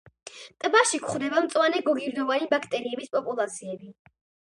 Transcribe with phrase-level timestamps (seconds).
[0.61, 3.93] ტბაში გვხვდება მწვანე გოგირდოვანი ბაქტერიების პოპულაციები.